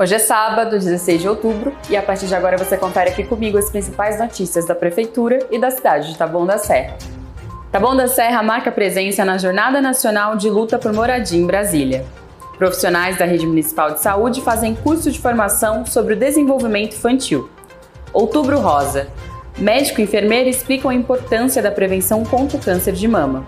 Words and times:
Hoje 0.00 0.14
é 0.14 0.18
sábado, 0.20 0.78
16 0.78 1.22
de 1.22 1.28
outubro, 1.28 1.74
e 1.90 1.96
a 1.96 2.02
partir 2.02 2.28
de 2.28 2.34
agora 2.34 2.56
você 2.56 2.76
confere 2.76 3.10
aqui 3.10 3.24
comigo 3.24 3.58
as 3.58 3.68
principais 3.68 4.16
notícias 4.16 4.64
da 4.64 4.72
Prefeitura 4.72 5.40
e 5.50 5.58
da 5.58 5.72
cidade 5.72 6.12
de 6.12 6.16
Taboão 6.16 6.46
da 6.46 6.56
Serra. 6.56 6.96
Taboão 7.72 7.96
da 7.96 8.06
Serra 8.06 8.40
marca 8.40 8.70
presença 8.70 9.24
na 9.24 9.36
Jornada 9.38 9.80
Nacional 9.80 10.36
de 10.36 10.48
Luta 10.48 10.78
por 10.78 10.92
Moradia 10.92 11.40
em 11.40 11.44
Brasília. 11.44 12.06
Profissionais 12.56 13.18
da 13.18 13.24
Rede 13.24 13.44
Municipal 13.44 13.90
de 13.90 14.00
Saúde 14.00 14.40
fazem 14.40 14.76
curso 14.76 15.10
de 15.10 15.18
formação 15.18 15.84
sobre 15.84 16.14
o 16.14 16.16
desenvolvimento 16.16 16.94
infantil. 16.94 17.50
Outubro 18.12 18.60
Rosa. 18.60 19.08
Médico 19.58 20.00
e 20.00 20.04
enfermeira 20.04 20.48
explicam 20.48 20.92
a 20.92 20.94
importância 20.94 21.60
da 21.60 21.72
prevenção 21.72 22.24
contra 22.24 22.56
o 22.56 22.60
câncer 22.60 22.92
de 22.92 23.08
mama. 23.08 23.44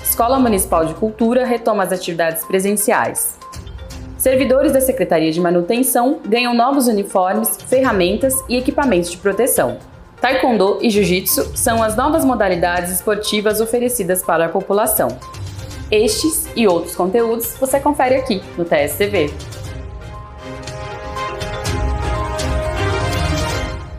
Escola 0.00 0.38
Municipal 0.38 0.86
de 0.86 0.94
Cultura 0.94 1.44
retoma 1.44 1.82
as 1.82 1.90
atividades 1.90 2.44
presenciais. 2.44 3.41
Servidores 4.22 4.70
da 4.70 4.80
Secretaria 4.80 5.32
de 5.32 5.40
Manutenção 5.40 6.20
ganham 6.24 6.54
novos 6.54 6.86
uniformes, 6.86 7.58
ferramentas 7.66 8.32
e 8.48 8.56
equipamentos 8.56 9.10
de 9.10 9.16
proteção. 9.16 9.78
Taekwondo 10.20 10.78
e 10.80 10.88
Jiu-Jitsu 10.90 11.56
são 11.56 11.82
as 11.82 11.96
novas 11.96 12.24
modalidades 12.24 12.92
esportivas 12.92 13.60
oferecidas 13.60 14.22
para 14.22 14.46
a 14.46 14.48
população. 14.48 15.08
Estes 15.90 16.46
e 16.54 16.68
outros 16.68 16.94
conteúdos 16.94 17.56
você 17.58 17.80
confere 17.80 18.14
aqui 18.14 18.40
no 18.56 18.64
TSTV. 18.64 19.28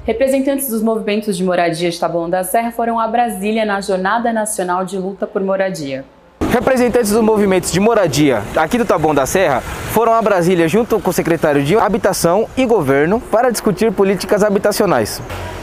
Representantes 0.05 0.69
dos 0.69 0.81
movimentos 0.81 1.35
de 1.35 1.43
moradia 1.43 1.91
de 1.91 1.99
Taboão 1.99 2.29
da 2.29 2.45
Serra 2.45 2.71
foram 2.71 2.97
a 2.97 3.09
Brasília 3.09 3.65
na 3.65 3.81
Jornada 3.81 4.31
Nacional 4.31 4.85
de 4.85 4.97
Luta 4.97 5.27
por 5.27 5.43
Moradia. 5.43 6.05
Representantes 6.53 7.09
dos 7.09 7.23
movimentos 7.23 7.71
de 7.71 7.79
moradia 7.79 8.43
aqui 8.55 8.77
do 8.77 8.85
Taboão 8.85 9.15
da 9.15 9.25
Serra 9.25 9.61
foram 9.91 10.13
a 10.13 10.21
Brasília 10.21 10.67
junto 10.67 10.99
com 10.99 11.09
o 11.09 11.13
secretário 11.13 11.63
de 11.63 11.75
Habitação 11.75 12.47
e 12.55 12.63
Governo 12.63 13.19
para 13.19 13.49
discutir 13.49 13.91
políticas 13.91 14.43
habitacionais. 14.43 15.19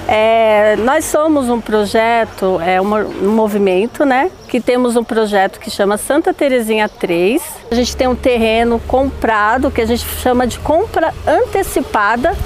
É, 0.08 0.74
nós 0.78 1.04
somos 1.04 1.48
um 1.48 1.60
projeto, 1.60 2.60
é 2.60 2.80
um, 2.80 3.30
movimento, 3.30 4.04
né? 4.04 4.32
Que 4.48 4.60
temos 4.60 4.96
um 4.96 5.04
projeto 5.04 5.60
que 5.60 5.70
chama 5.70 5.96
Santa 5.96 6.34
Terezinha 6.34 6.88
3. 6.88 7.40
A 7.70 7.74
gente 7.76 7.96
tem 7.96 8.08
um 8.08 8.16
terreno 8.16 8.80
comprado 8.88 9.70
que 9.70 9.80
a 9.80 9.86
gente 9.86 10.04
chama 10.04 10.44
de 10.44 10.58
compra 10.58 11.14
antecipada 11.24 12.36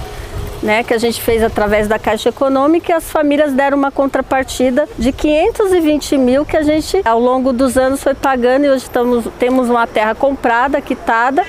né, 0.64 0.82
que 0.82 0.94
a 0.94 0.98
gente 0.98 1.20
fez 1.20 1.42
através 1.42 1.86
da 1.86 1.98
Caixa 1.98 2.30
Econômica 2.30 2.90
e 2.90 2.94
as 2.94 3.10
famílias 3.10 3.52
deram 3.52 3.76
uma 3.76 3.90
contrapartida 3.90 4.88
de 4.98 5.12
520 5.12 6.16
mil 6.16 6.44
que 6.44 6.56
a 6.56 6.62
gente 6.62 7.02
ao 7.04 7.20
longo 7.20 7.52
dos 7.52 7.76
anos 7.76 8.02
foi 8.02 8.14
pagando 8.14 8.64
e 8.64 8.70
hoje 8.70 8.84
estamos, 8.84 9.26
temos 9.38 9.68
uma 9.68 9.86
terra 9.86 10.14
comprada, 10.14 10.80
quitada. 10.80 11.44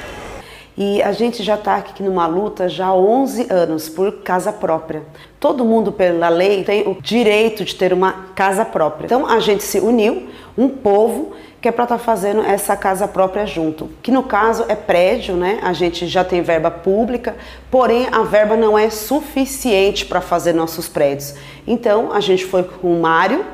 E 0.78 1.02
a 1.02 1.14
gente 1.14 1.42
já 1.42 1.56
está 1.56 1.78
aqui 1.78 2.04
numa 2.04 2.28
luta 2.28 2.68
já 2.68 2.88
há 2.88 2.95
11 2.95 3.48
anos 3.50 3.88
por 3.88 4.12
casa 4.23 4.52
própria. 4.52 5.04
Todo 5.40 5.64
mundo, 5.64 5.90
pela 5.90 6.28
lei, 6.28 6.66
tem 6.66 6.86
o 6.86 7.02
direito 7.02 7.64
de 7.64 7.76
ter 7.76 7.94
uma 7.94 8.12
casa 8.36 8.66
própria. 8.66 9.06
Então 9.06 9.26
a 9.26 9.40
gente 9.40 9.64
se 9.64 9.80
uniu, 9.80 10.28
um 10.58 10.68
povo, 10.68 11.31
que 11.62 11.70
é 11.70 11.72
para 11.72 11.86
estar 11.86 11.98
tá 11.98 12.03
fazendo 12.03 12.42
essa 12.42 12.76
casa 12.76 13.08
própria 13.08 13.46
junto. 13.46 13.90
Que 14.03 14.12
no 14.12 14.23
caso 14.23 14.66
é 14.68 14.76
prédio, 14.76 15.36
né? 15.36 15.59
A 15.64 15.72
gente 15.72 16.08
já 16.08 16.26
tem 16.26 16.42
verba 16.42 16.70
pública, 16.70 17.36
porém 17.72 18.08
a 18.12 18.23
verba 18.23 18.58
não 18.58 18.78
é 18.78 18.90
suficiente 18.90 20.06
para 20.06 20.20
fazer 20.20 20.53
nossos 20.53 20.90
prédios. 20.90 21.36
Então 21.66 22.12
a 22.12 22.20
gente 22.20 22.46
foi 22.46 22.64
com 22.64 22.94
o 22.94 23.02
Mário, 23.02 23.46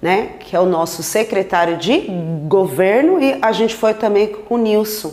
né? 0.00 0.30
Que 0.40 0.56
é 0.56 0.60
o 0.60 0.66
nosso 0.66 1.02
secretário 1.02 1.76
de 1.76 2.08
governo, 2.48 3.22
e 3.22 3.36
a 3.42 3.52
gente 3.52 3.74
foi 3.74 3.92
também 3.92 4.26
com 4.26 4.54
o 4.54 4.58
Nilson, 4.58 5.12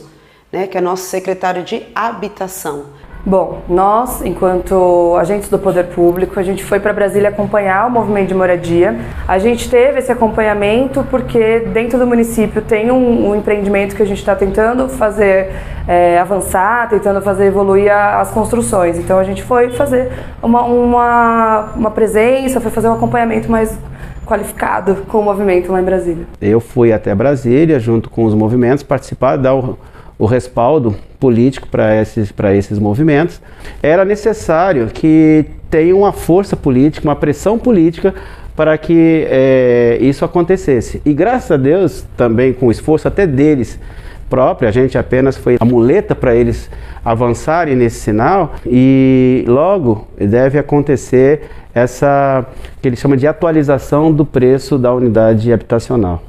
né? 0.52 0.68
Que 0.68 0.78
é 0.78 0.82
nosso 0.82 1.04
secretário 1.04 1.64
de 1.64 1.84
habitação. 1.96 3.00
Bom, 3.26 3.64
nós, 3.68 4.22
enquanto 4.22 5.18
agentes 5.20 5.50
do 5.50 5.60
poder 5.60 5.88
público, 5.88 6.40
a 6.40 6.44
gente 6.44 6.64
foi 6.64 6.80
para 6.80 6.94
Brasília 6.94 7.28
acompanhar 7.28 7.86
o 7.86 7.90
movimento 7.92 8.30
de 8.30 8.34
moradia. 8.34 8.98
A 9.28 9.38
gente 9.38 9.70
teve 9.70 10.00
esse 10.00 10.10
acompanhamento 10.10 11.06
porque 11.12 11.60
dentro 11.74 12.00
do 12.00 12.08
município 12.08 12.62
tem 12.62 12.90
um, 12.90 13.30
um 13.30 13.36
empreendimento 13.36 13.94
que 13.94 14.02
a 14.02 14.06
gente 14.06 14.20
está 14.20 14.36
tentando 14.38 14.88
fazer 14.88 15.52
é, 15.86 16.18
avançar, 16.18 16.88
tentando 16.90 17.22
fazer 17.22 17.48
evoluir 17.48 17.92
a, 17.92 18.22
as 18.22 18.32
construções. 18.32 18.98
Então 18.98 19.20
a 19.20 19.24
gente 19.26 19.44
foi 19.44 19.70
fazer 19.72 20.10
uma, 20.42 20.64
uma, 20.64 21.74
uma 21.76 21.92
presença, 21.92 22.62
foi 22.62 22.72
fazer 22.72 22.88
um 22.88 22.94
acompanhamento 22.94 23.52
mais 23.52 23.78
qualificado 24.26 24.96
com 25.10 25.20
o 25.20 25.24
movimento 25.24 25.72
lá 25.72 25.82
em 25.82 25.84
Brasília. 25.84 26.26
Eu 26.40 26.62
fui 26.62 26.94
até 26.94 27.14
Brasília 27.14 27.80
junto 27.80 28.10
com 28.10 28.24
os 28.24 28.34
movimentos 28.34 28.82
participar 28.82 29.36
da 29.36 29.52
o 30.20 30.26
respaldo 30.26 30.96
político 31.18 31.68
para 31.70 31.96
esses, 31.96 32.34
esses 32.56 32.78
movimentos, 32.78 33.42
era 33.82 34.04
necessário 34.04 34.88
que 34.88 35.46
tenha 35.70 35.96
uma 35.96 36.12
força 36.12 36.58
política, 36.58 37.08
uma 37.08 37.16
pressão 37.16 37.58
política 37.58 38.14
para 38.56 38.78
que 38.78 39.26
é, 39.30 39.98
isso 40.02 40.26
acontecesse. 40.26 41.02
E 41.06 41.14
graças 41.14 41.52
a 41.52 41.58
Deus, 41.58 42.06
também 42.18 42.52
com 42.52 42.68
o 42.68 42.72
esforço 42.72 43.08
até 43.08 43.26
deles 43.26 43.80
próprio, 44.30 44.68
a 44.68 44.72
gente 44.72 44.98
apenas 44.98 45.38
foi 45.38 45.56
a 45.60 45.66
muleta 45.66 46.14
para 46.14 46.36
eles 46.36 46.70
avançarem 47.04 47.76
nesse 47.76 48.02
sinal 48.02 48.56
e 48.66 49.44
logo 49.48 50.08
deve 50.18 50.60
acontecer 50.60 51.44
essa 51.74 52.46
que 52.82 52.88
ele 52.88 52.98
chama 52.98 53.16
de 53.16 53.26
atualização 53.26 54.12
do 54.12 54.26
preço 54.26 54.78
da 54.78 54.94
unidade 54.94 55.52
habitacional. 55.52 56.22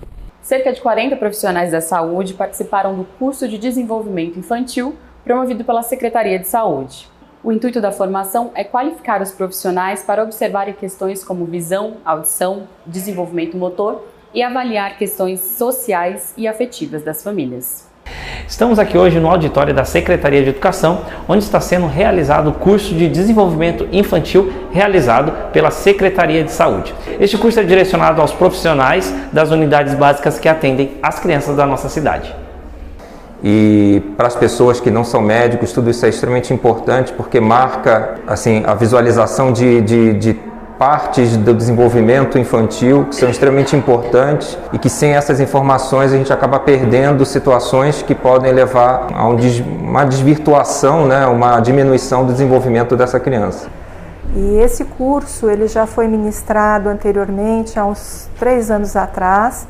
Cerca 0.50 0.72
de 0.72 0.80
40 0.80 1.14
profissionais 1.14 1.70
da 1.70 1.80
saúde 1.80 2.34
participaram 2.34 2.96
do 2.96 3.04
curso 3.04 3.46
de 3.46 3.56
desenvolvimento 3.56 4.36
infantil 4.36 4.96
promovido 5.22 5.64
pela 5.64 5.80
Secretaria 5.80 6.40
de 6.40 6.48
Saúde. 6.48 7.08
O 7.40 7.52
intuito 7.52 7.80
da 7.80 7.92
formação 7.92 8.50
é 8.52 8.64
qualificar 8.64 9.22
os 9.22 9.30
profissionais 9.30 10.02
para 10.02 10.24
observarem 10.24 10.74
questões 10.74 11.22
como 11.22 11.44
visão, 11.44 11.98
audição, 12.04 12.66
desenvolvimento 12.84 13.56
motor 13.56 14.04
e 14.34 14.42
avaliar 14.42 14.98
questões 14.98 15.38
sociais 15.38 16.34
e 16.36 16.48
afetivas 16.48 17.04
das 17.04 17.22
famílias. 17.22 17.88
Estamos 18.46 18.78
aqui 18.78 18.98
hoje 18.98 19.20
no 19.20 19.28
auditório 19.28 19.72
da 19.72 19.84
Secretaria 19.84 20.42
de 20.42 20.50
Educação, 20.50 21.02
onde 21.28 21.44
está 21.44 21.60
sendo 21.60 21.86
realizado 21.86 22.50
o 22.50 22.52
curso 22.52 22.94
de 22.94 23.08
desenvolvimento 23.08 23.86
infantil 23.92 24.52
realizado 24.72 25.32
pela 25.52 25.70
Secretaria 25.70 26.42
de 26.42 26.50
Saúde. 26.50 26.94
Este 27.20 27.38
curso 27.38 27.60
é 27.60 27.62
direcionado 27.62 28.20
aos 28.20 28.32
profissionais 28.32 29.14
das 29.32 29.50
unidades 29.50 29.94
básicas 29.94 30.38
que 30.38 30.48
atendem 30.48 30.92
as 31.02 31.18
crianças 31.20 31.56
da 31.56 31.64
nossa 31.64 31.88
cidade. 31.88 32.34
E 33.42 34.02
para 34.16 34.26
as 34.26 34.36
pessoas 34.36 34.80
que 34.80 34.90
não 34.90 35.02
são 35.02 35.22
médicos, 35.22 35.72
tudo 35.72 35.88
isso 35.88 36.04
é 36.04 36.08
extremamente 36.08 36.52
importante 36.52 37.12
porque 37.12 37.40
marca 37.40 38.16
assim 38.26 38.62
a 38.66 38.74
visualização 38.74 39.52
de, 39.52 39.80
de, 39.80 40.12
de 40.14 40.49
partes 40.80 41.36
do 41.36 41.52
desenvolvimento 41.52 42.38
infantil 42.38 43.04
que 43.04 43.14
são 43.14 43.28
extremamente 43.28 43.76
importantes 43.76 44.56
e 44.72 44.78
que 44.78 44.88
sem 44.88 45.12
essas 45.12 45.38
informações 45.38 46.10
a 46.10 46.16
gente 46.16 46.32
acaba 46.32 46.58
perdendo 46.58 47.22
situações 47.26 48.00
que 48.00 48.14
podem 48.14 48.50
levar 48.50 49.08
a 49.12 49.28
um 49.28 49.36
uma 49.82 50.04
desvirtuação, 50.06 51.04
né, 51.04 51.26
uma 51.26 51.60
diminuição 51.60 52.24
do 52.24 52.32
desenvolvimento 52.32 52.96
dessa 52.96 53.20
criança. 53.20 53.68
E 54.34 54.56
esse 54.56 54.86
curso 54.86 55.50
ele 55.50 55.68
já 55.68 55.86
foi 55.86 56.08
ministrado 56.08 56.88
anteriormente, 56.88 57.78
há 57.78 57.84
uns 57.84 58.30
três 58.38 58.70
anos 58.70 58.96
atrás, 58.96 59.68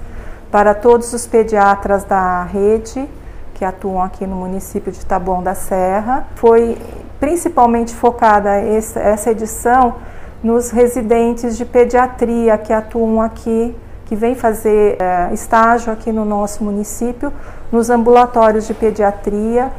para 0.48 0.74
todos 0.74 1.12
os 1.12 1.26
pediatras 1.26 2.04
da 2.04 2.44
rede 2.44 3.08
que 3.54 3.64
atuam 3.64 4.00
aqui 4.00 4.28
no 4.28 4.36
município 4.36 4.92
de 4.92 5.04
Taboão 5.04 5.42
da 5.42 5.56
Serra. 5.56 6.28
Foi 6.36 6.78
principalmente 7.18 7.92
focada 7.96 8.50
essa 8.54 9.32
edição 9.32 9.96
nos 10.42 10.70
residentes 10.70 11.56
de 11.56 11.64
pediatria 11.64 12.56
que 12.56 12.72
atuam 12.72 13.20
aqui, 13.20 13.74
que 14.06 14.16
vêm 14.16 14.34
fazer 14.34 14.96
é, 15.00 15.32
estágio 15.32 15.92
aqui 15.92 16.10
no 16.10 16.24
nosso 16.24 16.64
município, 16.64 17.32
nos 17.70 17.90
ambulatórios 17.90 18.66
de 18.66 18.74
pediatria, 18.74 19.70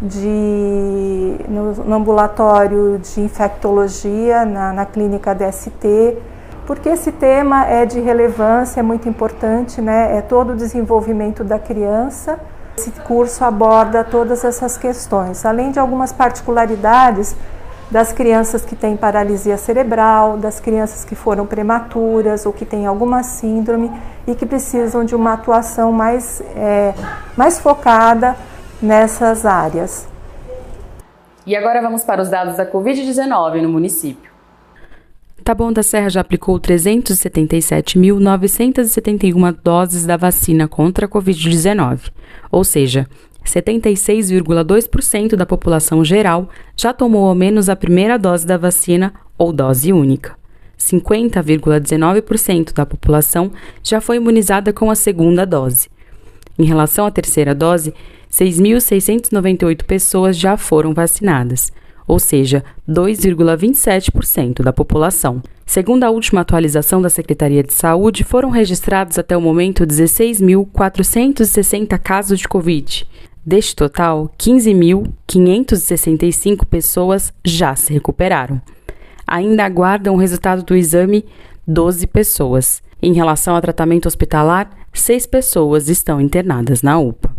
de, 0.00 1.36
no, 1.48 1.72
no 1.72 1.94
ambulatório 1.94 2.98
de 2.98 3.20
infectologia, 3.20 4.44
na, 4.44 4.72
na 4.72 4.84
clínica 4.84 5.34
DST, 5.34 6.16
porque 6.66 6.88
esse 6.88 7.12
tema 7.12 7.64
é 7.64 7.86
de 7.86 8.00
relevância, 8.00 8.80
é 8.80 8.82
muito 8.82 9.08
importante, 9.08 9.80
né? 9.80 10.16
é 10.16 10.20
todo 10.20 10.52
o 10.52 10.56
desenvolvimento 10.56 11.44
da 11.44 11.58
criança. 11.58 12.40
Esse 12.76 12.90
curso 12.90 13.44
aborda 13.44 14.02
todas 14.02 14.44
essas 14.44 14.76
questões, 14.76 15.46
além 15.46 15.70
de 15.70 15.78
algumas 15.78 16.12
particularidades 16.12 17.36
das 17.90 18.12
crianças 18.12 18.64
que 18.64 18.74
têm 18.74 18.96
paralisia 18.96 19.56
cerebral, 19.56 20.36
das 20.36 20.60
crianças 20.60 21.04
que 21.04 21.14
foram 21.14 21.46
prematuras 21.46 22.44
ou 22.44 22.52
que 22.52 22.64
têm 22.64 22.86
alguma 22.86 23.22
síndrome 23.22 23.92
e 24.26 24.34
que 24.34 24.44
precisam 24.44 25.04
de 25.04 25.14
uma 25.14 25.34
atuação 25.34 25.92
mais, 25.92 26.40
é, 26.56 26.92
mais 27.36 27.60
focada 27.60 28.34
nessas 28.82 29.46
áreas. 29.46 30.08
E 31.46 31.54
agora 31.54 31.80
vamos 31.80 32.02
para 32.02 32.20
os 32.20 32.28
dados 32.28 32.56
da 32.56 32.66
Covid-19 32.66 33.62
no 33.62 33.68
município. 33.68 34.32
Taboão 35.44 35.72
da 35.72 35.84
Serra 35.84 36.10
já 36.10 36.22
aplicou 36.22 36.58
377.971 36.58 39.56
doses 39.62 40.04
da 40.04 40.16
vacina 40.16 40.66
contra 40.66 41.06
a 41.06 41.08
Covid-19, 41.08 42.10
ou 42.50 42.64
seja, 42.64 43.06
76,2% 43.46 45.36
da 45.36 45.46
população 45.46 46.04
geral 46.04 46.48
já 46.76 46.92
tomou 46.92 47.26
ao 47.26 47.34
menos 47.34 47.68
a 47.68 47.76
primeira 47.76 48.18
dose 48.18 48.46
da 48.46 48.56
vacina 48.56 49.14
ou 49.38 49.52
dose 49.52 49.92
única. 49.92 50.36
50,19% 50.78 52.72
da 52.72 52.84
população 52.84 53.52
já 53.82 54.00
foi 54.00 54.16
imunizada 54.16 54.72
com 54.72 54.90
a 54.90 54.94
segunda 54.94 55.46
dose. 55.46 55.88
Em 56.58 56.64
relação 56.64 57.06
à 57.06 57.10
terceira 57.10 57.54
dose, 57.54 57.94
6.698 58.30 59.84
pessoas 59.84 60.36
já 60.36 60.56
foram 60.56 60.92
vacinadas, 60.92 61.72
ou 62.06 62.18
seja, 62.18 62.62
2,27% 62.88 64.62
da 64.62 64.72
população. 64.72 65.42
Segundo 65.64 66.04
a 66.04 66.10
última 66.10 66.42
atualização 66.42 67.02
da 67.02 67.10
Secretaria 67.10 67.62
de 67.62 67.72
Saúde, 67.72 68.22
foram 68.22 68.50
registrados 68.50 69.18
até 69.18 69.36
o 69.36 69.40
momento 69.40 69.84
16.460 69.84 71.98
casos 71.98 72.38
de 72.38 72.46
Covid. 72.46 73.08
Deste 73.46 73.76
total, 73.76 74.28
15.565 74.36 76.66
pessoas 76.66 77.32
já 77.44 77.76
se 77.76 77.92
recuperaram. 77.92 78.60
Ainda 79.24 79.64
aguardam 79.64 80.16
o 80.16 80.18
resultado 80.18 80.64
do 80.64 80.74
exame 80.74 81.24
12 81.64 82.08
pessoas. 82.08 82.82
Em 83.00 83.12
relação 83.12 83.54
ao 83.54 83.60
tratamento 83.60 84.06
hospitalar, 84.06 84.68
seis 84.92 85.26
pessoas 85.26 85.88
estão 85.88 86.20
internadas 86.20 86.82
na 86.82 86.98
UPA. 86.98 87.35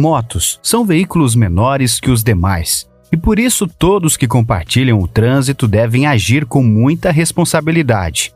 Motos 0.00 0.58
são 0.62 0.82
veículos 0.82 1.34
menores 1.34 2.00
que 2.00 2.10
os 2.10 2.24
demais. 2.24 2.88
E 3.12 3.18
por 3.18 3.38
isso 3.38 3.66
todos 3.66 4.16
que 4.16 4.26
compartilham 4.26 4.98
o 4.98 5.06
trânsito 5.06 5.68
devem 5.68 6.06
agir 6.06 6.46
com 6.46 6.62
muita 6.62 7.10
responsabilidade. 7.10 8.32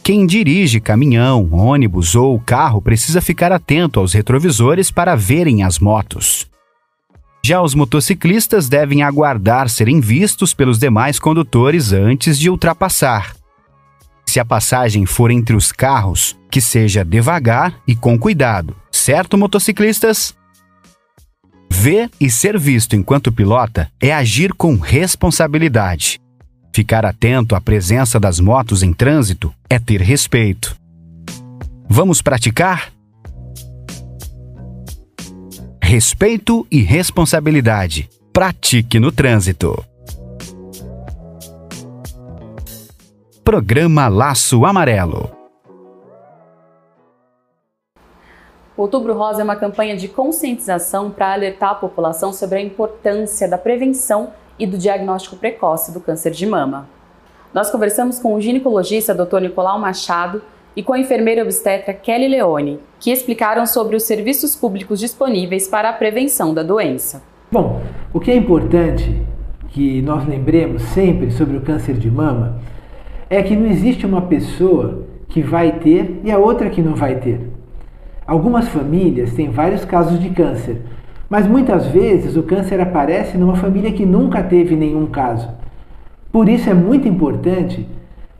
Quem 0.00 0.24
dirige 0.24 0.78
caminhão, 0.78 1.48
ônibus 1.50 2.14
ou 2.14 2.38
carro 2.38 2.80
precisa 2.80 3.20
ficar 3.20 3.50
atento 3.50 3.98
aos 3.98 4.12
retrovisores 4.12 4.92
para 4.92 5.16
verem 5.16 5.64
as 5.64 5.80
motos. 5.80 6.48
Já 7.44 7.60
os 7.60 7.74
motociclistas 7.74 8.68
devem 8.68 9.02
aguardar 9.02 9.68
serem 9.68 9.98
vistos 9.98 10.54
pelos 10.54 10.78
demais 10.78 11.18
condutores 11.18 11.92
antes 11.92 12.38
de 12.38 12.48
ultrapassar. 12.48 13.37
Se 14.28 14.38
a 14.38 14.44
passagem 14.44 15.06
for 15.06 15.30
entre 15.30 15.56
os 15.56 15.72
carros, 15.72 16.36
que 16.50 16.60
seja 16.60 17.02
devagar 17.02 17.80
e 17.88 17.96
com 17.96 18.18
cuidado, 18.18 18.76
certo, 18.92 19.38
motociclistas? 19.38 20.36
Ver 21.72 22.10
e 22.20 22.28
ser 22.28 22.58
visto 22.58 22.94
enquanto 22.94 23.32
pilota 23.32 23.90
é 23.98 24.12
agir 24.12 24.52
com 24.52 24.76
responsabilidade. 24.76 26.20
Ficar 26.74 27.06
atento 27.06 27.54
à 27.54 27.60
presença 27.62 28.20
das 28.20 28.38
motos 28.38 28.82
em 28.82 28.92
trânsito 28.92 29.50
é 29.66 29.78
ter 29.78 30.02
respeito. 30.02 30.76
Vamos 31.88 32.20
praticar? 32.20 32.92
Respeito 35.82 36.66
e 36.70 36.82
responsabilidade. 36.82 38.10
Pratique 38.30 39.00
no 39.00 39.10
trânsito. 39.10 39.82
Programa 43.50 44.08
Laço 44.08 44.66
Amarelo. 44.66 45.30
Outubro 48.76 49.14
Rosa 49.14 49.40
é 49.40 49.44
uma 49.44 49.56
campanha 49.56 49.96
de 49.96 50.06
conscientização 50.06 51.10
para 51.10 51.32
alertar 51.32 51.70
a 51.70 51.74
população 51.74 52.30
sobre 52.30 52.58
a 52.58 52.60
importância 52.60 53.48
da 53.48 53.56
prevenção 53.56 54.34
e 54.58 54.66
do 54.66 54.76
diagnóstico 54.76 55.36
precoce 55.36 55.94
do 55.94 55.98
câncer 55.98 56.32
de 56.32 56.44
mama. 56.44 56.90
Nós 57.54 57.70
conversamos 57.70 58.18
com 58.18 58.34
o 58.34 58.40
ginecologista 58.42 59.14
Dr. 59.14 59.40
Nicolau 59.40 59.78
Machado 59.78 60.42
e 60.76 60.82
com 60.82 60.92
a 60.92 60.98
enfermeira 60.98 61.42
obstetra 61.42 61.94
Kelly 61.94 62.28
Leone, 62.28 62.78
que 63.00 63.10
explicaram 63.10 63.64
sobre 63.64 63.96
os 63.96 64.02
serviços 64.02 64.54
públicos 64.54 65.00
disponíveis 65.00 65.66
para 65.66 65.88
a 65.88 65.94
prevenção 65.94 66.52
da 66.52 66.62
doença. 66.62 67.22
Bom, 67.50 67.80
o 68.12 68.20
que 68.20 68.30
é 68.30 68.36
importante 68.36 69.26
que 69.68 70.02
nós 70.02 70.28
lembremos 70.28 70.82
sempre 70.82 71.30
sobre 71.30 71.56
o 71.56 71.62
câncer 71.62 71.94
de 71.94 72.10
mama 72.10 72.60
é 73.30 73.42
que 73.42 73.54
não 73.54 73.66
existe 73.66 74.06
uma 74.06 74.22
pessoa 74.22 75.06
que 75.28 75.42
vai 75.42 75.72
ter 75.72 76.20
e 76.24 76.30
a 76.30 76.38
outra 76.38 76.70
que 76.70 76.80
não 76.80 76.94
vai 76.94 77.16
ter. 77.16 77.40
Algumas 78.26 78.68
famílias 78.68 79.32
têm 79.34 79.50
vários 79.50 79.84
casos 79.84 80.20
de 80.20 80.30
câncer, 80.30 80.82
mas 81.28 81.46
muitas 81.46 81.86
vezes 81.88 82.36
o 82.36 82.42
câncer 82.42 82.80
aparece 82.80 83.36
numa 83.36 83.56
família 83.56 83.92
que 83.92 84.06
nunca 84.06 84.42
teve 84.42 84.74
nenhum 84.74 85.06
caso. 85.06 85.48
Por 86.32 86.48
isso 86.48 86.68
é 86.70 86.74
muito 86.74 87.06
importante 87.06 87.86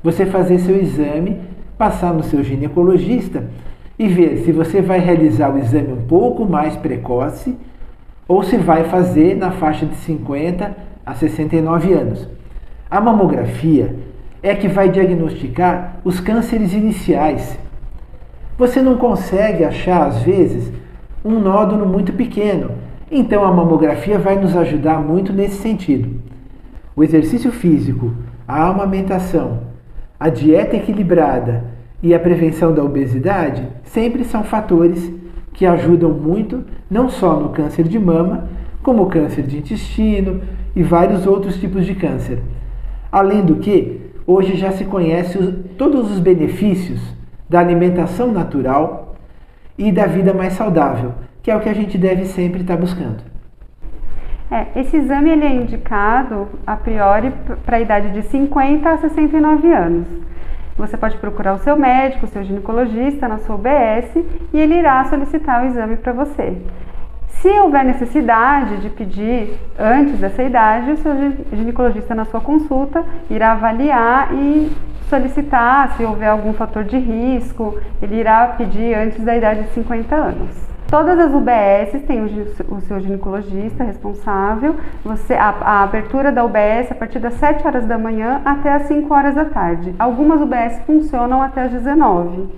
você 0.02 0.24
fazer 0.26 0.58
seu 0.58 0.76
exame, 0.76 1.38
passar 1.76 2.14
no 2.14 2.22
seu 2.22 2.42
ginecologista 2.42 3.44
e 3.98 4.06
ver 4.08 4.38
se 4.38 4.52
você 4.52 4.80
vai 4.80 5.00
realizar 5.00 5.54
o 5.54 5.58
exame 5.58 5.92
um 5.92 6.06
pouco 6.06 6.44
mais 6.44 6.76
precoce 6.76 7.56
ou 8.26 8.42
se 8.42 8.56
vai 8.56 8.84
fazer 8.84 9.36
na 9.36 9.50
faixa 9.50 9.86
de 9.86 9.96
50 9.96 10.76
a 11.04 11.14
69 11.14 11.92
anos. 11.92 12.28
A 12.90 13.00
mamografia 13.00 13.96
é 14.42 14.54
que 14.54 14.68
vai 14.68 14.88
diagnosticar 14.88 16.00
os 16.04 16.20
cânceres 16.20 16.72
iniciais. 16.72 17.58
Você 18.56 18.82
não 18.82 18.96
consegue 18.96 19.64
achar, 19.64 20.06
às 20.06 20.22
vezes, 20.22 20.72
um 21.24 21.38
nódulo 21.38 21.86
muito 21.86 22.12
pequeno, 22.12 22.72
então 23.10 23.44
a 23.44 23.52
mamografia 23.52 24.18
vai 24.18 24.38
nos 24.38 24.56
ajudar 24.56 25.00
muito 25.00 25.32
nesse 25.32 25.56
sentido. 25.56 26.20
O 26.94 27.04
exercício 27.04 27.50
físico, 27.52 28.12
a 28.46 28.68
amamentação, 28.68 29.60
a 30.18 30.28
dieta 30.28 30.76
equilibrada 30.76 31.64
e 32.02 32.14
a 32.14 32.18
prevenção 32.18 32.74
da 32.74 32.82
obesidade 32.82 33.66
sempre 33.84 34.24
são 34.24 34.42
fatores 34.42 35.12
que 35.52 35.66
ajudam 35.66 36.10
muito 36.10 36.64
não 36.90 37.08
só 37.08 37.38
no 37.38 37.50
câncer 37.50 37.84
de 37.84 37.98
mama, 37.98 38.48
como 38.82 39.02
o 39.02 39.06
câncer 39.06 39.42
de 39.42 39.58
intestino 39.58 40.40
e 40.74 40.82
vários 40.82 41.26
outros 41.26 41.58
tipos 41.60 41.84
de 41.84 41.94
câncer. 41.94 42.38
Além 43.10 43.44
do 43.44 43.56
que, 43.56 44.07
hoje 44.28 44.58
já 44.58 44.70
se 44.72 44.84
conhece 44.84 45.38
todos 45.78 46.12
os 46.12 46.20
benefícios 46.20 47.00
da 47.48 47.60
alimentação 47.60 48.30
natural 48.30 49.16
e 49.78 49.90
da 49.90 50.06
vida 50.06 50.34
mais 50.34 50.52
saudável, 50.52 51.14
que 51.42 51.50
é 51.50 51.56
o 51.56 51.60
que 51.60 51.68
a 51.68 51.74
gente 51.74 51.96
deve 51.96 52.26
sempre 52.26 52.60
estar 52.60 52.76
buscando. 52.76 53.22
É, 54.50 54.66
esse 54.80 54.98
exame 54.98 55.30
ele 55.30 55.44
é 55.46 55.54
indicado 55.54 56.46
a 56.66 56.76
priori 56.76 57.32
para 57.64 57.78
a 57.78 57.80
idade 57.80 58.10
de 58.10 58.22
50 58.22 58.90
a 58.90 58.98
69 58.98 59.72
anos. 59.72 60.06
Você 60.76 60.96
pode 60.96 61.16
procurar 61.16 61.54
o 61.54 61.58
seu 61.58 61.76
médico, 61.76 62.26
o 62.26 62.28
seu 62.28 62.44
ginecologista 62.44 63.26
na 63.28 63.38
sua 63.38 63.56
UBS 63.56 64.14
e 64.52 64.58
ele 64.58 64.74
irá 64.74 65.04
solicitar 65.06 65.62
o 65.62 65.66
exame 65.66 65.96
para 65.96 66.12
você. 66.12 66.56
Se 67.28 67.48
houver 67.48 67.84
necessidade 67.84 68.78
de 68.78 68.90
pedir 68.90 69.58
antes 69.78 70.18
dessa 70.18 70.42
idade, 70.42 70.92
o 70.92 70.96
seu 70.96 71.12
ginecologista 71.52 72.14
na 72.14 72.24
sua 72.24 72.40
consulta 72.40 73.04
irá 73.30 73.52
avaliar 73.52 74.34
e 74.34 74.72
solicitar 75.08 75.96
se 75.96 76.04
houver 76.04 76.28
algum 76.28 76.52
fator 76.52 76.84
de 76.84 76.98
risco, 76.98 77.78
ele 78.02 78.16
irá 78.16 78.48
pedir 78.48 78.94
antes 78.94 79.22
da 79.24 79.36
idade 79.36 79.62
de 79.62 79.70
50 79.70 80.14
anos. 80.14 80.68
Todas 80.88 81.18
as 81.18 81.34
UBS 81.34 82.02
têm 82.06 82.24
o, 82.24 82.80
seu 82.80 82.98
ginecologista 82.98 83.84
responsável. 83.84 84.74
Você, 85.04 85.34
a, 85.34 85.50
a, 85.60 85.82
abertura 85.82 86.32
da 86.32 86.42
UBS 86.42 86.90
é 86.90 86.92
a 86.92 86.94
partir 86.94 87.18
das 87.18 87.34
7 87.34 87.66
horas 87.66 87.84
da 87.84 87.98
manhã 87.98 88.40
até 88.42 88.72
as 88.72 88.84
5 88.84 89.12
horas 89.12 89.34
da 89.34 89.44
tarde. 89.44 89.94
Algumas 89.98 90.40
UBS 90.40 90.80
funcionam 90.86 91.42
até 91.42 91.64
as 91.64 91.72
19. 91.72 92.48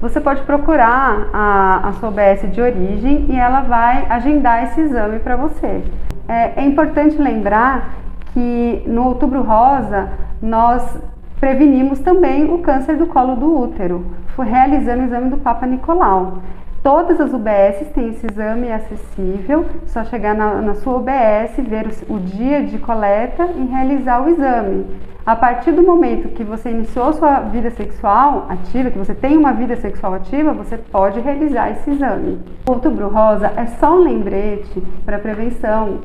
Você 0.00 0.18
pode 0.18 0.40
procurar 0.42 1.28
a, 1.30 1.88
a 1.88 1.92
sua 1.92 2.08
UBS 2.08 2.50
de 2.50 2.60
origem 2.60 3.26
e 3.28 3.36
ela 3.36 3.60
vai 3.60 4.06
agendar 4.08 4.64
esse 4.64 4.80
exame 4.80 5.18
para 5.18 5.36
você. 5.36 5.82
É, 6.26 6.62
é 6.62 6.64
importante 6.64 7.20
lembrar 7.20 7.90
que 8.32 8.82
no 8.86 9.04
Outubro 9.04 9.42
Rosa 9.42 10.08
nós 10.40 10.98
prevenimos 11.38 11.98
também 12.00 12.50
o 12.50 12.58
câncer 12.58 12.96
do 12.96 13.08
colo 13.08 13.36
do 13.36 13.62
útero, 13.62 14.06
realizando 14.38 15.02
o 15.02 15.04
exame 15.04 15.28
do 15.28 15.36
Papa 15.36 15.66
Nicolau. 15.66 16.38
Todas 16.82 17.20
as 17.20 17.34
UBS 17.34 17.92
têm 17.94 18.08
esse 18.08 18.26
exame 18.26 18.72
acessível, 18.72 19.66
só 19.84 20.02
chegar 20.02 20.34
na, 20.34 20.62
na 20.62 20.74
sua 20.76 20.96
UBS, 20.96 21.54
ver 21.58 21.86
o, 22.08 22.14
o, 22.14 22.20
dia 22.20 22.64
de 22.64 22.78
coleta 22.78 23.50
e 23.54 23.66
realizar 23.66 24.22
o 24.22 24.30
exame. 24.30 24.86
A 25.26 25.36
partir 25.36 25.72
do 25.72 25.82
momento 25.82 26.30
que 26.30 26.42
você 26.42 26.70
iniciou 26.70 27.12
sua 27.12 27.40
vida 27.40 27.70
sexual 27.70 28.46
ativa, 28.48 28.90
que 28.90 28.96
você 28.96 29.14
tem 29.14 29.36
uma 29.36 29.52
vida 29.52 29.76
sexual 29.76 30.14
ativa, 30.14 30.54
você 30.54 30.78
pode 30.78 31.20
realizar 31.20 31.70
esse 31.70 31.90
exame. 31.90 32.40
O 32.66 32.72
outubro 32.72 33.08
rosa 33.10 33.52
é 33.56 33.66
só 33.78 33.94
um 33.94 34.02
lembrete 34.02 34.82
para 35.04 35.18
prevenção 35.18 35.98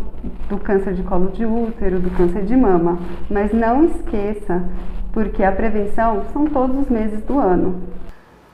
do 0.50 0.58
câncer 0.58 0.94
de 0.94 1.04
colo 1.04 1.32
de 1.32 1.46
útero, 1.46 2.02
do 2.02 2.10
câncer 2.10 2.44
de 2.44 2.56
mama, 2.58 3.00
mas 3.30 3.54
não 3.54 3.86
esqueça, 3.86 4.62
porque 5.14 5.42
a 5.42 5.54
prevenção 5.54 6.24
são 6.34 6.46
todos 6.48 6.78
os 6.78 6.90
meses 6.90 7.22
do 7.22 7.40
ano 7.40 7.95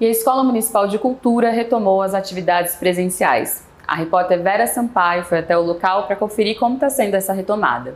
e 0.02 0.06
a 0.08 0.10
Escola 0.10 0.44
Municipal 0.44 0.88
de 0.88 0.98
Cultura 0.98 1.52
retomou 1.52 2.02
as 2.02 2.16
atividades 2.16 2.76
presenciais. 2.76 3.64
A 3.88 3.94
repórter 3.94 4.42
Vera 4.42 4.66
Sampaio 4.66 5.24
foi 5.24 5.38
até 5.38 5.56
o 5.56 5.62
local 5.62 6.08
para 6.08 6.16
conferir 6.16 6.58
como 6.58 6.74
está 6.74 6.90
sendo 6.90 7.14
essa 7.14 7.32
retomada. 7.34 7.94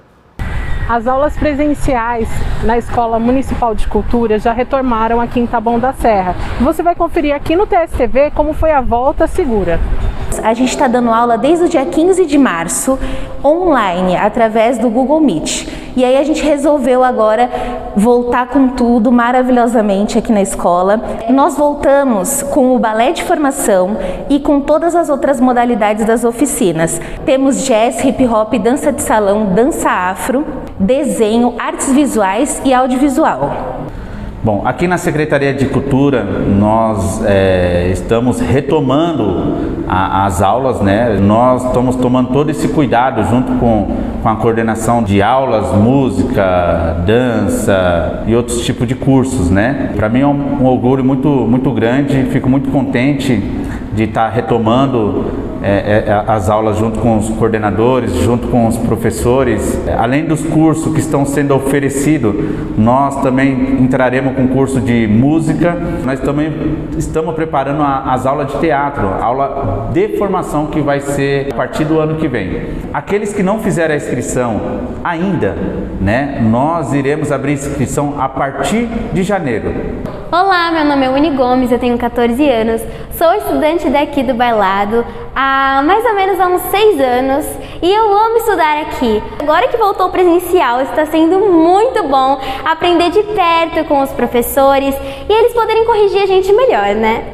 As 0.88 1.08
aulas 1.08 1.36
presenciais 1.36 2.30
na 2.64 2.78
Escola 2.78 3.18
Municipal 3.18 3.74
de 3.74 3.88
Cultura 3.88 4.38
já 4.38 4.54
retornaram 4.54 5.20
aqui 5.20 5.40
em 5.40 5.48
Taboão 5.48 5.80
da 5.80 5.94
Serra. 5.94 6.36
Você 6.62 6.84
vai 6.84 6.94
conferir 6.94 7.34
aqui 7.34 7.56
no 7.56 7.66
TSTV 7.66 8.30
como 8.36 8.54
foi 8.54 8.72
a 8.72 8.82
volta 8.82 9.26
segura. 9.26 9.80
A 10.44 10.54
gente 10.54 10.70
está 10.70 10.88
dando 10.88 11.10
aula 11.10 11.40
desde 11.40 11.66
o 11.66 11.70
dia 11.70 11.88
15 11.88 12.24
de 12.28 12.38
março, 12.38 13.00
online, 13.44 14.16
através 14.16 14.78
do 14.78 14.92
Google 14.92 15.20
Meet. 15.20 15.68
E 15.96 16.06
aí 16.06 16.18
a 16.18 16.24
gente 16.24 16.44
resolveu 16.44 17.04
agora 17.04 17.50
voltar 17.96 18.48
com 18.48 18.70
tudo 18.70 19.12
maravilhosamente 19.12 20.18
aqui 20.18 20.32
na 20.32 20.42
escola. 20.42 21.02
Nós 21.30 21.58
voltamos 21.58 22.44
com 22.44 22.76
o 22.76 22.80
balé 22.80 23.12
de 23.12 23.24
formação 23.24 23.98
e 24.30 24.40
com 24.40 24.60
todas 24.60 24.96
as 24.96 25.10
outras 25.10 25.40
modalidades 25.40 26.06
das 26.06 26.24
oficinas. 26.24 27.00
Temos 27.26 27.66
jazz, 27.66 28.04
hip 28.04 28.26
hop, 28.28 28.54
dança 28.56 28.92
de 28.92 29.02
salão, 29.02 29.48
dança 29.54 29.90
afro, 29.90 30.46
desenho, 30.80 31.56
artes 31.58 31.92
visuais 31.92 32.62
e 32.66 32.74
audiovisual. 32.74 33.75
Bom, 34.46 34.62
aqui 34.64 34.88
na 34.88 35.00
Secretaria 35.00 35.56
de 35.56 35.66
Cultura 35.66 36.24
nós 36.24 37.26
é, 37.26 37.90
estamos 37.92 38.40
retomando 38.40 39.56
a, 39.88 40.28
as 40.28 40.40
aulas, 40.40 40.82
né? 40.82 41.18
Nós 41.20 41.66
estamos 41.66 41.96
tomando 41.96 42.30
todo 42.30 42.52
esse 42.52 42.68
cuidado 42.68 43.28
junto 43.28 43.54
com, 43.54 43.88
com 44.22 44.30
a 44.30 44.36
coordenação 44.36 45.02
de 45.02 45.20
aulas, 45.20 45.74
música, 45.76 46.96
dança 47.08 48.22
e 48.28 48.36
outros 48.36 48.64
tipos 48.64 48.88
de 48.88 48.94
cursos, 48.94 49.50
né? 49.50 49.94
Para 49.96 50.10
mim 50.10 50.20
é 50.20 50.28
um, 50.28 50.62
um 50.62 50.66
orgulho 50.68 51.04
muito, 51.04 51.28
muito 51.28 51.72
grande, 51.72 52.26
fico 52.26 52.48
muito 52.48 52.70
contente 52.70 53.42
de 53.96 54.04
estar 54.04 54.30
retomando 54.30 55.26
é, 55.68 56.04
é, 56.08 56.24
as 56.28 56.48
aulas 56.48 56.78
junto 56.78 57.00
com 57.00 57.18
os 57.18 57.28
coordenadores, 57.30 58.14
junto 58.18 58.50
com 58.50 58.68
os 58.68 58.78
professores. 58.78 59.82
Além 59.98 60.26
dos 60.26 60.46
cursos 60.46 60.94
que 60.94 61.00
estão 61.00 61.26
sendo 61.26 61.56
oferecidos, 61.56 62.36
nós 62.78 63.20
também 63.24 63.82
entraremos 63.82 64.36
com 64.36 64.48
curso 64.50 64.80
de 64.80 65.08
música. 65.08 65.76
Nós 66.06 66.20
também 66.20 66.54
estamos 66.96 67.34
preparando 67.34 67.82
a, 67.82 68.14
as 68.14 68.28
aulas 68.28 68.52
de 68.52 68.60
teatro, 68.60 69.08
aula 69.08 69.90
de 69.92 70.10
formação 70.20 70.68
que 70.68 70.82
vai 70.82 71.00
ser 71.00 71.48
a 71.52 71.56
partir 71.56 71.84
do 71.84 72.00
ano 72.00 72.18
que 72.18 72.28
vem. 72.28 72.62
Aqueles 72.94 73.34
que 73.34 73.42
não 73.42 73.58
fizeram 73.58 73.96
a 73.96 73.98
inscrição 73.98 74.62
ainda, 75.04 75.56
né, 76.00 76.40
nós 76.44 76.94
iremos 76.94 77.32
abrir 77.32 77.54
inscrição 77.54 78.16
a 78.20 78.30
partir 78.30 78.88
de 79.12 79.24
janeiro. 79.24 79.74
Olá, 80.32 80.72
meu 80.72 80.84
nome 80.84 81.06
é 81.06 81.10
Uni 81.10 81.30
Gomes, 81.30 81.72
eu 81.72 81.78
tenho 81.78 82.00
14 82.00 82.50
anos, 82.50 82.82
sou 83.16 83.32
estudante 83.36 83.88
daqui 83.92 84.24
do 84.24 84.34
Bailado 84.34 85.06
há 85.36 85.84
mais 85.86 86.04
ou 86.04 86.16
menos 86.16 86.40
há 86.40 86.48
uns 86.48 86.64
6 86.64 87.00
anos 87.00 87.46
e 87.80 87.94
eu 87.94 88.12
amo 88.12 88.38
estudar 88.38 88.82
aqui. 88.82 89.22
Agora 89.40 89.68
que 89.68 89.78
voltou 89.78 90.10
presencial, 90.10 90.82
está 90.82 91.06
sendo 91.06 91.40
muito 91.40 92.02
bom 92.08 92.40
aprender 92.66 93.12
de 93.12 93.22
perto 93.22 93.88
com 93.88 94.02
os 94.02 94.10
professores 94.12 94.96
e 95.30 95.32
eles 95.32 95.54
poderem 95.54 95.86
corrigir 95.86 96.24
a 96.24 96.26
gente 96.26 96.52
melhor, 96.52 96.96
né? 96.96 97.32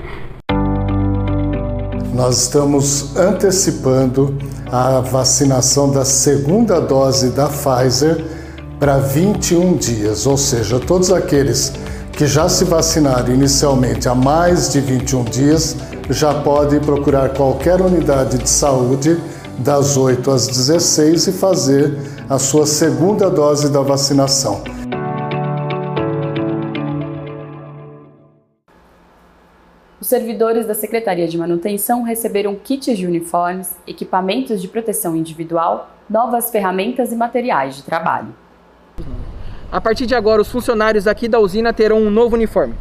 Nós 2.14 2.44
estamos 2.44 3.14
antecipando 3.14 4.38
a 4.72 5.00
vacinação 5.00 5.92
da 5.92 6.06
segunda 6.06 6.80
dose 6.80 7.28
da 7.30 7.46
Pfizer 7.46 8.24
para 8.80 8.96
21 8.98 9.76
dias, 9.76 10.26
ou 10.26 10.38
seja, 10.38 10.80
todos 10.80 11.12
aqueles 11.12 11.85
que 12.16 12.26
já 12.26 12.48
se 12.48 12.64
vacinaram 12.64 13.34
inicialmente 13.34 14.08
há 14.08 14.14
mais 14.14 14.72
de 14.72 14.80
21 14.80 15.24
dias 15.24 15.76
já 16.08 16.42
podem 16.42 16.80
procurar 16.80 17.34
qualquer 17.34 17.82
unidade 17.82 18.38
de 18.38 18.48
saúde 18.48 19.20
das 19.58 19.98
8 19.98 20.30
às 20.30 20.46
16 20.46 21.26
e 21.26 21.32
fazer 21.32 21.94
a 22.26 22.38
sua 22.38 22.64
segunda 22.64 23.28
dose 23.28 23.70
da 23.70 23.82
vacinação. 23.82 24.64
Os 30.00 30.08
servidores 30.08 30.66
da 30.66 30.74
Secretaria 30.74 31.28
de 31.28 31.36
Manutenção 31.36 32.02
receberam 32.02 32.54
kits 32.54 32.96
de 32.96 33.06
uniformes, 33.06 33.76
equipamentos 33.86 34.62
de 34.62 34.68
proteção 34.68 35.14
individual, 35.14 35.90
novas 36.08 36.50
ferramentas 36.50 37.12
e 37.12 37.16
materiais 37.16 37.76
de 37.76 37.82
trabalho. 37.82 38.34
A 39.70 39.80
partir 39.80 40.06
de 40.06 40.14
agora, 40.14 40.40
os 40.40 40.48
funcionários 40.48 41.06
aqui 41.06 41.26
da 41.26 41.40
usina 41.40 41.72
terão 41.72 41.98
um 41.98 42.10
novo 42.10 42.36
uniforme. 42.36 42.74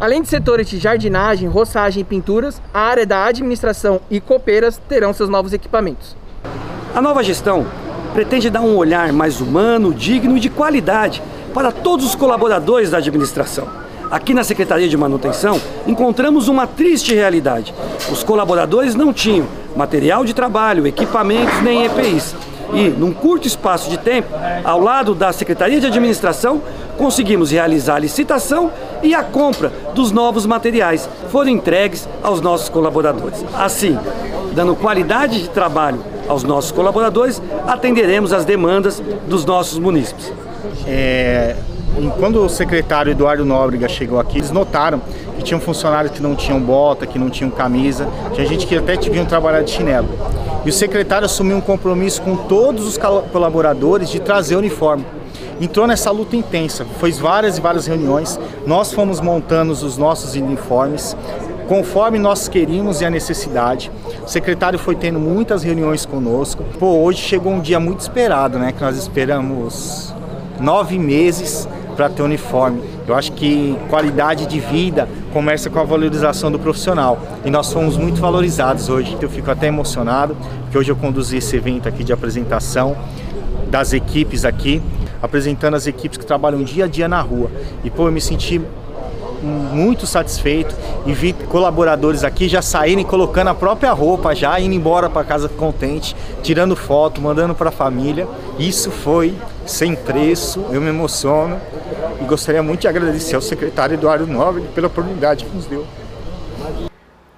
Além 0.00 0.22
de 0.22 0.28
setores 0.28 0.68
de 0.68 0.78
jardinagem, 0.78 1.48
roçagem 1.48 2.00
e 2.00 2.04
pinturas, 2.04 2.60
a 2.72 2.80
área 2.80 3.06
da 3.06 3.24
administração 3.24 4.00
e 4.10 4.20
copeiras 4.20 4.80
terão 4.88 5.12
seus 5.12 5.28
novos 5.28 5.52
equipamentos. 5.52 6.16
A 6.94 7.00
nova 7.00 7.22
gestão 7.22 7.66
pretende 8.14 8.50
dar 8.50 8.62
um 8.62 8.76
olhar 8.76 9.12
mais 9.12 9.40
humano, 9.40 9.94
digno 9.94 10.36
e 10.36 10.40
de 10.40 10.50
qualidade 10.50 11.22
para 11.54 11.70
todos 11.70 12.06
os 12.06 12.14
colaboradores 12.14 12.90
da 12.90 12.98
administração. 12.98 13.68
Aqui 14.10 14.34
na 14.34 14.42
Secretaria 14.42 14.88
de 14.88 14.96
Manutenção 14.96 15.60
encontramos 15.86 16.48
uma 16.48 16.66
triste 16.66 17.14
realidade. 17.14 17.72
Os 18.10 18.22
colaboradores 18.22 18.94
não 18.94 19.12
tinham 19.12 19.46
material 19.76 20.24
de 20.24 20.34
trabalho, 20.34 20.86
equipamentos 20.86 21.62
nem 21.62 21.84
EPIs 21.84 22.34
e, 22.72 22.88
num 22.88 23.12
curto 23.12 23.46
espaço 23.46 23.90
de 23.90 23.98
tempo, 23.98 24.28
ao 24.64 24.80
lado 24.80 25.14
da 25.14 25.32
Secretaria 25.32 25.80
de 25.80 25.86
Administração, 25.86 26.62
conseguimos 26.96 27.50
realizar 27.50 27.96
a 27.96 27.98
licitação 27.98 28.70
e 29.02 29.14
a 29.14 29.22
compra 29.22 29.72
dos 29.94 30.12
novos 30.12 30.46
materiais 30.46 31.08
foram 31.30 31.50
entregues 31.50 32.08
aos 32.22 32.40
nossos 32.40 32.68
colaboradores. 32.68 33.44
Assim, 33.54 33.98
dando 34.54 34.76
qualidade 34.76 35.42
de 35.42 35.48
trabalho 35.48 36.00
aos 36.28 36.44
nossos 36.44 36.70
colaboradores, 36.70 37.42
atenderemos 37.66 38.32
as 38.32 38.44
demandas 38.44 39.02
dos 39.26 39.44
nossos 39.44 39.78
munícipes. 39.78 40.32
É, 40.86 41.56
quando 42.18 42.44
o 42.44 42.48
secretário 42.48 43.10
Eduardo 43.12 43.44
Nóbrega 43.44 43.88
chegou 43.88 44.18
aqui, 44.18 44.38
eles 44.38 44.50
notaram 44.50 45.00
que 45.36 45.42
tinham 45.42 45.60
funcionários 45.60 46.12
que 46.12 46.22
não 46.22 46.34
tinham 46.34 46.60
bota, 46.60 47.06
que 47.06 47.18
não 47.18 47.28
tinham 47.28 47.50
camisa, 47.50 48.08
tinha 48.32 48.46
gente 48.46 48.66
que 48.66 48.76
até 48.76 48.96
vinham 48.96 49.26
trabalhar 49.26 49.62
de 49.62 49.70
chinelo. 49.70 50.08
E 50.64 50.70
o 50.70 50.72
secretário 50.72 51.24
assumiu 51.24 51.56
um 51.56 51.60
compromisso 51.60 52.22
com 52.22 52.36
todos 52.36 52.86
os 52.86 52.98
colaboradores 53.32 54.08
de 54.10 54.20
trazer 54.20 54.56
uniforme. 54.56 55.04
Entrou 55.60 55.86
nessa 55.86 56.10
luta 56.10 56.36
intensa, 56.36 56.84
fez 57.00 57.18
várias 57.18 57.58
e 57.58 57.60
várias 57.60 57.86
reuniões, 57.86 58.38
nós 58.66 58.92
fomos 58.92 59.20
montando 59.20 59.72
os 59.72 59.96
nossos 59.96 60.34
uniformes, 60.34 61.16
conforme 61.68 62.18
nós 62.18 62.48
queríamos 62.48 63.00
e 63.00 63.04
a 63.04 63.10
necessidade. 63.10 63.90
O 64.24 64.28
secretário 64.28 64.78
foi 64.78 64.94
tendo 64.94 65.18
muitas 65.18 65.62
reuniões 65.62 66.06
conosco. 66.06 66.64
Pô, 66.78 66.98
hoje 66.98 67.20
chegou 67.20 67.52
um 67.52 67.60
dia 67.60 67.80
muito 67.80 68.00
esperado, 68.00 68.58
né? 68.58 68.72
Que 68.72 68.80
nós 68.82 68.96
esperamos 68.96 70.14
nove 70.60 70.98
meses 70.98 71.68
para 71.96 72.08
ter 72.08 72.22
uniforme. 72.22 72.82
Eu 73.06 73.14
acho 73.14 73.32
que 73.32 73.76
qualidade 73.90 74.46
de 74.46 74.60
vida 74.60 75.08
começa 75.32 75.70
com 75.70 75.80
a 75.80 75.84
valorização 75.84 76.52
do 76.52 76.58
profissional 76.58 77.18
e 77.44 77.50
nós 77.50 77.72
fomos 77.72 77.96
muito 77.96 78.20
valorizados 78.20 78.88
hoje. 78.88 79.16
Eu 79.20 79.30
fico 79.30 79.50
até 79.50 79.66
emocionado 79.66 80.36
que 80.70 80.76
hoje 80.76 80.92
eu 80.92 80.96
conduzi 80.96 81.38
esse 81.38 81.56
evento 81.56 81.88
aqui 81.88 82.04
de 82.04 82.12
apresentação 82.12 82.96
das 83.68 83.92
equipes 83.92 84.44
aqui, 84.44 84.82
apresentando 85.22 85.74
as 85.74 85.86
equipes 85.86 86.18
que 86.18 86.26
trabalham 86.26 86.62
dia 86.62 86.84
a 86.84 86.88
dia 86.88 87.08
na 87.08 87.20
rua. 87.20 87.50
E 87.82 87.90
pô, 87.90 88.06
eu 88.06 88.12
me 88.12 88.20
senti 88.20 88.60
muito 89.42 90.06
satisfeito 90.06 90.74
e 91.04 91.12
vi 91.12 91.32
colaboradores 91.32 92.22
aqui 92.22 92.48
já 92.48 92.62
saírem 92.62 93.04
colocando 93.04 93.48
a 93.48 93.54
própria 93.54 93.92
roupa, 93.92 94.34
já 94.34 94.60
indo 94.60 94.74
embora 94.74 95.10
para 95.10 95.24
casa 95.24 95.48
contente, 95.48 96.14
tirando 96.42 96.76
foto, 96.76 97.20
mandando 97.20 97.54
para 97.54 97.70
a 97.70 97.72
família. 97.72 98.28
Isso 98.58 98.90
foi 98.90 99.34
sem 99.66 99.96
preço, 99.96 100.64
eu 100.70 100.80
me 100.80 100.88
emociono 100.88 101.56
e 102.22 102.26
gostaria 102.26 102.62
muito 102.62 102.80
de 102.80 102.88
agradecer 102.88 103.34
ao 103.34 103.42
secretário 103.42 103.94
Eduardo 103.94 104.26
Nobre 104.26 104.62
pela 104.74 104.86
oportunidade 104.86 105.44
que 105.44 105.54
nos 105.54 105.66
deu. 105.66 105.84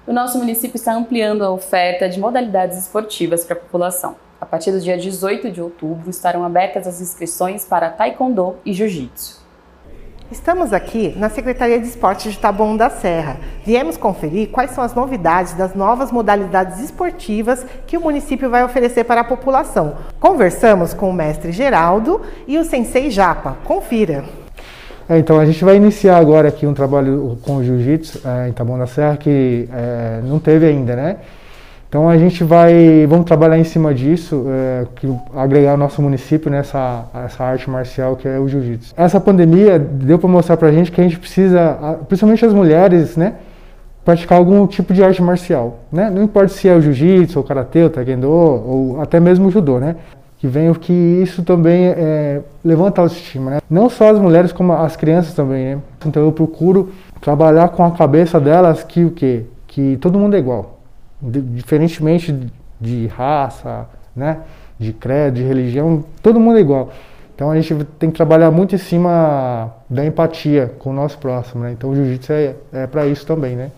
O 0.06 0.12
nosso 0.12 0.38
município 0.38 0.76
está 0.76 0.94
ampliando 0.94 1.42
a 1.42 1.50
oferta 1.50 2.08
de 2.08 2.20
modalidades 2.20 2.78
esportivas 2.78 3.44
para 3.44 3.56
a 3.56 3.60
população. 3.60 4.16
A 4.38 4.44
partir 4.44 4.70
do 4.70 4.80
dia 4.80 4.98
18 4.98 5.50
de 5.50 5.62
outubro 5.62 6.10
estarão 6.10 6.44
abertas 6.44 6.86
as 6.86 7.00
inscrições 7.00 7.64
para 7.64 7.88
Taekwondo 7.88 8.56
e 8.64 8.74
Jiu-Jitsu. 8.74 9.42
Estamos 10.30 10.72
aqui 10.72 11.14
na 11.16 11.30
Secretaria 11.30 11.78
de 11.78 11.86
Esportes 11.86 12.32
de 12.32 12.38
Taboão 12.38 12.76
da 12.76 12.90
Serra. 12.90 13.38
Viemos 13.64 13.96
conferir 13.96 14.50
quais 14.50 14.72
são 14.72 14.84
as 14.84 14.94
novidades 14.94 15.54
das 15.54 15.74
novas 15.74 16.10
modalidades 16.10 16.80
esportivas 16.80 17.64
que 17.86 17.96
o 17.96 18.00
município 18.00 18.50
vai 18.50 18.64
oferecer 18.64 19.04
para 19.04 19.22
a 19.22 19.24
população. 19.24 19.96
Conversamos 20.20 20.92
com 20.92 21.08
o 21.08 21.12
mestre 21.12 21.52
Geraldo 21.52 22.20
e 22.46 22.58
o 22.58 22.64
sensei 22.64 23.10
Japa. 23.10 23.56
Confira. 23.64 24.43
É, 25.08 25.18
então 25.18 25.38
a 25.38 25.44
gente 25.44 25.62
vai 25.64 25.76
iniciar 25.76 26.16
agora 26.16 26.48
aqui 26.48 26.66
um 26.66 26.72
trabalho 26.72 27.38
com 27.42 27.56
o 27.56 27.64
jiu-jitsu 27.64 28.20
é, 28.26 28.48
em 28.48 28.52
Taboão 28.52 28.78
da 28.78 28.86
Serra 28.86 29.16
que 29.16 29.68
é, 29.70 30.20
não 30.24 30.38
teve 30.38 30.66
ainda, 30.66 30.96
né? 30.96 31.16
Então 31.88 32.08
a 32.08 32.18
gente 32.18 32.42
vai, 32.42 33.06
vamos 33.06 33.24
trabalhar 33.26 33.58
em 33.58 33.62
cima 33.62 33.94
disso, 33.94 34.46
é, 34.48 34.86
que, 34.96 35.06
agregar 35.36 35.74
o 35.74 35.76
nosso 35.76 36.02
município 36.02 36.50
nessa 36.50 37.04
essa 37.24 37.44
arte 37.44 37.68
marcial 37.70 38.16
que 38.16 38.26
é 38.26 38.38
o 38.38 38.48
jiu-jitsu. 38.48 38.94
Essa 38.96 39.20
pandemia 39.20 39.78
deu 39.78 40.18
para 40.18 40.28
mostrar 40.28 40.56
para 40.56 40.68
a 40.68 40.72
gente 40.72 40.90
que 40.90 41.00
a 41.00 41.04
gente 41.04 41.18
precisa, 41.18 41.98
principalmente 42.08 42.44
as 42.44 42.52
mulheres, 42.52 43.16
né, 43.16 43.34
praticar 44.04 44.38
algum 44.38 44.66
tipo 44.66 44.92
de 44.92 45.04
arte 45.04 45.22
marcial, 45.22 45.80
né? 45.92 46.10
Não 46.10 46.22
importa 46.22 46.48
se 46.48 46.66
é 46.66 46.74
o 46.74 46.80
jiu-jitsu, 46.80 47.38
o 47.38 47.44
karatê, 47.44 47.84
o 47.84 47.90
taekwondo 47.90 48.28
ou 48.30 49.00
até 49.00 49.20
mesmo 49.20 49.48
o 49.48 49.50
judô, 49.50 49.78
né? 49.78 49.96
Que 50.44 50.48
venho 50.48 50.74
que 50.74 50.92
isso 50.92 51.42
também 51.42 51.86
é, 51.86 52.42
levanta 52.62 53.00
a 53.00 53.04
autoestima, 53.04 53.50
né? 53.50 53.60
Não 53.70 53.88
só 53.88 54.10
as 54.10 54.18
mulheres 54.18 54.52
como 54.52 54.74
as 54.74 54.94
crianças 54.94 55.32
também, 55.32 55.76
né? 55.76 55.82
Então 56.04 56.22
eu 56.22 56.30
procuro 56.32 56.92
trabalhar 57.18 57.70
com 57.70 57.82
a 57.82 57.90
cabeça 57.92 58.38
delas 58.38 58.84
que 58.84 59.06
o 59.06 59.10
quê? 59.10 59.46
Que 59.66 59.96
todo 59.96 60.18
mundo 60.18 60.36
é 60.36 60.38
igual, 60.38 60.80
diferentemente 61.22 62.38
de 62.78 63.06
raça, 63.06 63.88
né? 64.14 64.40
De 64.78 64.92
credo, 64.92 65.36
de 65.36 65.42
religião, 65.42 66.04
todo 66.22 66.38
mundo 66.38 66.58
é 66.58 66.60
igual. 66.60 66.90
Então 67.34 67.50
a 67.50 67.58
gente 67.58 67.82
tem 67.98 68.10
que 68.10 68.16
trabalhar 68.16 68.50
muito 68.50 68.74
em 68.74 68.78
cima 68.78 69.72
da 69.88 70.04
empatia 70.04 70.74
com 70.78 70.90
o 70.90 70.92
nosso 70.92 71.16
próximo, 71.16 71.62
né? 71.62 71.72
Então 71.72 71.88
o 71.88 71.94
jiu-jitsu 71.94 72.32
é, 72.34 72.54
é 72.70 72.86
para 72.86 73.06
isso 73.06 73.24
também, 73.26 73.56
né? 73.56 73.70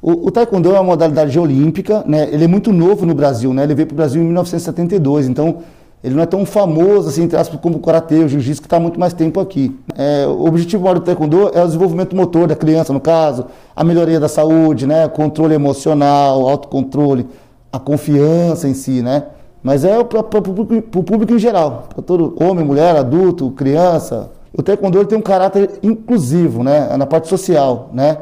O, 0.00 0.28
o, 0.28 0.30
taekwondo 0.30 0.70
é 0.70 0.72
uma 0.74 0.84
modalidade 0.84 1.38
olímpica, 1.38 2.04
né? 2.06 2.28
Ele 2.30 2.44
é 2.44 2.46
muito 2.48 2.72
novo 2.72 3.06
no 3.06 3.14
Brasil, 3.14 3.52
né? 3.54 3.64
Ele 3.64 3.74
veio 3.74 3.86
para 3.86 3.94
o 3.94 3.96
Brasil 3.96 4.20
em 4.20 4.26
1972, 4.26 5.28
então 5.28 5.58
ele 6.04 6.14
não 6.14 6.22
é 6.22 6.26
tão 6.26 6.44
famoso 6.44 7.08
assim, 7.08 7.24
entre 7.24 7.36
aspas, 7.36 7.58
como 7.60 7.78
o 7.78 7.80
karatê, 7.80 8.16
o 8.16 8.28
jiu-jitsu 8.28 8.60
que 8.60 8.66
está 8.66 8.78
muito 8.78 9.00
mais 9.00 9.12
tempo 9.12 9.40
aqui. 9.40 9.76
É, 9.96 10.26
o 10.26 10.44
objetivo 10.44 10.82
maior 10.84 10.94
do 10.94 11.00
taekwondo 11.00 11.50
é 11.52 11.62
o 11.62 11.66
desenvolvimento 11.66 12.14
motor 12.14 12.46
da 12.46 12.54
criança, 12.54 12.92
no 12.92 13.00
caso, 13.00 13.46
a 13.74 13.82
melhoria 13.82 14.20
da 14.20 14.28
saúde, 14.28 14.86
né? 14.86 15.08
Controle 15.08 15.54
emocional, 15.54 16.46
autocontrole, 16.48 17.26
a 17.72 17.78
confiança 17.78 18.68
em 18.68 18.74
si, 18.74 19.02
né? 19.02 19.24
Mas 19.62 19.84
é 19.84 20.04
para 20.04 20.20
o 20.20 20.22
público 20.22 21.34
em 21.34 21.38
geral, 21.38 21.88
para 21.92 22.02
todo 22.02 22.36
homem, 22.40 22.64
mulher, 22.64 22.94
adulto, 22.94 23.50
criança. 23.50 24.30
O 24.56 24.62
taekwondo 24.62 25.04
tem 25.06 25.18
um 25.18 25.22
caráter 25.22 25.80
inclusivo, 25.82 26.62
né? 26.62 26.96
Na 26.96 27.06
parte 27.06 27.26
social, 27.26 27.90
né? 27.92 28.18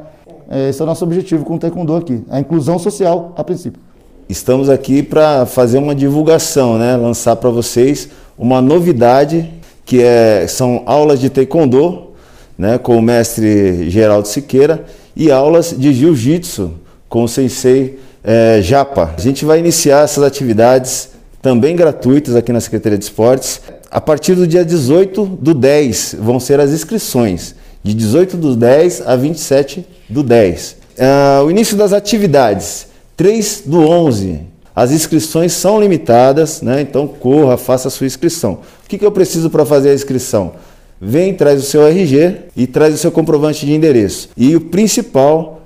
Esse 0.51 0.81
é 0.81 0.85
o 0.85 0.87
nosso 0.87 1.05
objetivo 1.05 1.45
com 1.45 1.55
o 1.55 1.59
taekwondo 1.59 1.95
aqui, 1.95 2.23
a 2.29 2.39
inclusão 2.39 2.79
social 2.79 3.33
a 3.37 3.43
princípio. 3.43 3.81
Estamos 4.29 4.69
aqui 4.69 5.03
para 5.03 5.45
fazer 5.45 5.79
uma 5.79 5.95
divulgação, 5.95 6.79
né? 6.79 6.97
Lançar 6.97 7.37
para 7.37 7.51
vocês 7.51 8.09
uma 8.39 8.61
novidade 8.61 9.51
que 9.85 10.03
é, 10.03 10.47
são 10.49 10.83
aulas 10.87 11.21
de 11.21 11.29
taekwondo, 11.29 12.13
né? 12.57 12.79
Com 12.79 12.97
o 12.97 13.03
mestre 13.03 13.91
Geraldo 13.91 14.27
Siqueira 14.29 14.85
e 15.15 15.31
aulas 15.31 15.75
de 15.77 15.93
jiu-jitsu 15.93 16.73
com 17.09 17.25
o 17.25 17.29
sensei 17.29 17.99
é, 18.23 18.61
Japa. 18.63 19.15
A 19.17 19.21
gente 19.21 19.45
vai 19.45 19.59
iniciar 19.59 20.05
essas 20.05 20.25
atividades 20.25 21.11
também 21.43 21.77
gratuitas 21.77 22.35
aqui 22.35 22.53
na 22.53 22.61
Secretaria 22.61 22.97
de 22.97 23.05
Esportes. 23.05 23.61
A 23.91 24.01
partir 24.01 24.35
do 24.35 24.47
dia 24.47 24.65
18 24.65 25.27
do 25.41 25.53
10 25.53 26.17
vão 26.19 26.41
ser 26.41 26.59
as 26.59 26.71
inscrições, 26.71 27.55
de 27.83 27.93
18 27.93 28.37
do 28.39 28.57
10 28.57 29.07
a 29.07 29.15
27 29.15 29.87
do 30.08 30.23
10. 30.23 30.73
Uh, 30.73 30.76
ah, 31.00 31.42
o 31.44 31.50
início 31.50 31.76
das 31.76 31.92
atividades, 31.92 32.87
3 33.16 33.62
do 33.66 33.80
11. 33.80 34.40
As 34.76 34.90
inscrições 34.90 35.52
são 35.52 35.80
limitadas, 35.80 36.61
né? 36.61 36.80
então 36.80 37.06
corra, 37.06 37.56
faça 37.56 37.88
a 37.88 37.90
sua 37.90 38.06
inscrição. 38.06 38.58
O 38.84 38.88
que, 38.88 38.99
que 38.99 39.06
eu 39.06 39.12
preciso 39.12 39.49
para 39.49 39.64
fazer 39.64 39.90
a 39.90 39.94
inscrição? 39.94 40.52
Vem, 41.00 41.34
traz 41.34 41.61
o 41.61 41.64
seu 41.64 41.87
RG 41.87 42.37
e 42.56 42.66
traz 42.66 42.94
o 42.94 42.99
seu 42.99 43.12
comprovante 43.12 43.64
de 43.64 43.73
endereço. 43.73 44.30
E 44.37 44.56
o 44.56 44.61
principal, 44.61 45.62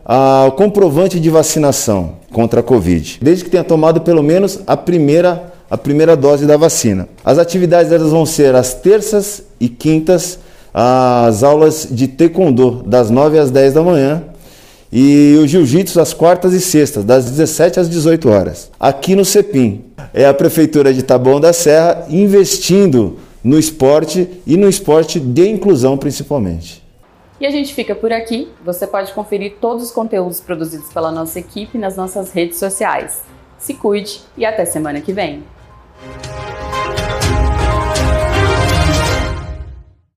o 0.46 0.52
comprovante 0.52 1.18
de 1.18 1.30
vacinação 1.30 2.16
contra 2.32 2.60
a 2.60 2.62
Covid. 2.62 3.18
Desde 3.22 3.44
que 3.44 3.50
tenha 3.50 3.64
tomado 3.64 4.02
pelo 4.02 4.22
menos 4.22 4.60
a 4.66 4.76
primeira 4.76 5.54
a 5.70 5.76
primeira 5.76 6.16
dose 6.16 6.46
da 6.46 6.56
vacina. 6.56 7.08
As 7.24 7.38
atividades 7.38 7.92
elas 7.92 8.10
vão 8.10 8.24
ser 8.24 8.54
às 8.54 8.74
terças 8.74 9.42
e 9.60 9.68
quintas, 9.68 10.38
as 10.72 11.42
aulas 11.42 11.88
de 11.90 12.08
taekwondo 12.08 12.82
das 12.84 13.10
9 13.10 13.38
às 13.38 13.50
10 13.50 13.74
da 13.74 13.82
manhã 13.82 14.22
e 14.92 15.38
o 15.42 15.46
jiu-jitsu 15.46 16.00
às 16.00 16.14
quartas 16.14 16.52
e 16.52 16.60
sextas, 16.60 17.04
das 17.04 17.26
17 17.26 17.80
às 17.80 17.88
18 17.90 18.28
horas. 18.28 18.70
Aqui 18.80 19.14
no 19.14 19.24
CEPIM, 19.24 19.84
é 20.14 20.26
a 20.26 20.32
prefeitura 20.32 20.92
de 20.92 21.02
Taboão 21.02 21.40
da 21.40 21.52
Serra 21.52 22.06
investindo 22.08 23.18
no 23.44 23.58
esporte 23.58 24.28
e 24.46 24.56
no 24.56 24.68
esporte 24.68 25.20
de 25.20 25.48
inclusão 25.48 25.96
principalmente. 25.96 26.82
E 27.40 27.46
a 27.46 27.50
gente 27.50 27.72
fica 27.72 27.94
por 27.94 28.12
aqui. 28.12 28.48
Você 28.64 28.86
pode 28.86 29.12
conferir 29.12 29.56
todos 29.60 29.84
os 29.84 29.90
conteúdos 29.92 30.40
produzidos 30.40 30.92
pela 30.92 31.12
nossa 31.12 31.38
equipe 31.38 31.78
nas 31.78 31.96
nossas 31.96 32.32
redes 32.32 32.58
sociais. 32.58 33.22
Se 33.58 33.74
cuide 33.74 34.20
e 34.36 34.44
até 34.44 34.64
semana 34.64 35.00
que 35.00 35.12
vem. 35.12 35.44